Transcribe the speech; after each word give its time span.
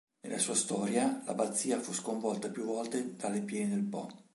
Nella 0.21 0.39
sua 0.39 0.55
storia, 0.55 1.21
l'abbazia 1.27 1.79
fu 1.79 1.93
sconvolta 1.93 2.49
più 2.49 2.63
volte 2.63 3.15
dalle 3.17 3.41
piene 3.43 3.69
del 3.75 3.83
Po. 3.83 4.09